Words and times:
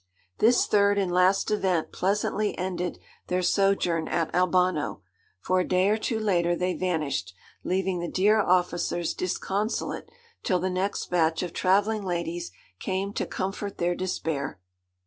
This 0.39 0.65
third 0.65 0.97
and 0.97 1.11
last 1.11 1.51
event 1.51 1.91
pleasantly 1.91 2.57
ended 2.57 2.97
their 3.27 3.43
sojourn 3.43 4.07
at 4.07 4.33
Albano; 4.33 5.03
for 5.39 5.59
a 5.59 5.63
day 5.67 5.89
or 5.89 5.97
two 5.99 6.19
later 6.19 6.55
they 6.55 6.73
vanished, 6.73 7.35
leaving 7.63 7.99
the 7.99 8.07
dear 8.09 8.41
officers 8.41 9.13
disconsolate 9.13 10.09
till 10.41 10.57
the 10.57 10.71
next 10.71 11.11
batch 11.11 11.43
of 11.43 11.53
travelling 11.53 12.01
ladies 12.03 12.51
came 12.79 13.13
to 13.13 13.27
comfort 13.27 13.77
their 13.77 13.93
despair. 13.93 14.59